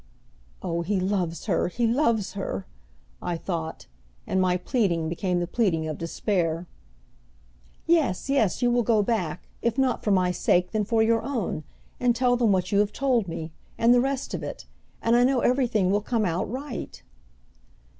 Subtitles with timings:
[0.63, 2.65] "Oh, he loves her, he loves her!"
[3.21, 3.85] I thought
[4.25, 6.65] and my pleading became the pleading of despair.
[7.85, 11.63] "Yes, yes, you will go back, if not for my sake then for your own,
[11.99, 14.65] and tell them what you have told me, and the rest of it;
[15.03, 17.03] and I know everything will come out right."